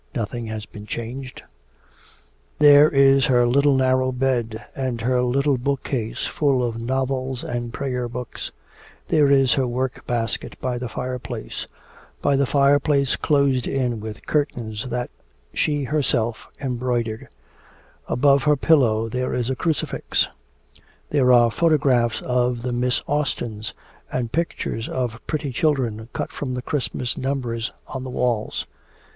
[0.15, 1.43] Nothing has been changed.
[2.57, 7.71] There is her little narrow bed, and her little book case full of novels and
[7.71, 8.51] prayer books;
[9.09, 11.67] there is her work basket by the fireplace,
[12.19, 15.11] by the fireplace closed in with curtains that
[15.53, 17.27] she herself embroidered;
[18.07, 20.27] above her pillow there is a crucifix;
[21.11, 23.75] there are photographs of the Miss Austins,
[24.11, 28.65] and pictures of pretty children, cut from the Christmas numbers, on the walls.